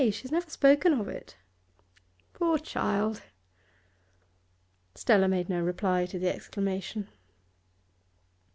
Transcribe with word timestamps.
She 0.01 0.09
has 0.23 0.31
never 0.31 0.49
spoken 0.49 0.93
of 0.93 1.07
it.' 1.07 1.37
'Poor 2.33 2.57
child!' 2.57 3.21
Stella 4.95 5.27
made 5.27 5.47
no 5.47 5.61
reply 5.61 6.07
to 6.07 6.17
the 6.17 6.33
exclamation. 6.33 7.07